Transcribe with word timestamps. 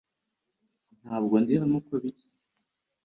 Ntabwo 1.01 1.33
ndi 1.41 1.53
hano 1.61 1.75
uko 1.79 1.93
biri 2.01 2.21